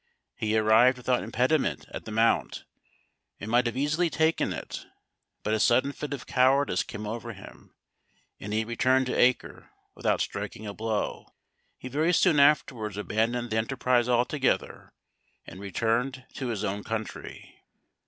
[0.35, 2.63] He arrived without impediment at the mount,
[3.39, 4.87] and might have easily taken it;
[5.43, 7.75] but a sudden fit of cowardice came over him,
[8.39, 11.27] and he returned to Acre without striking a blow.
[11.77, 14.91] He very soon afterwards abandoned the enterprise altogether,
[15.45, 17.61] and returned to his own country.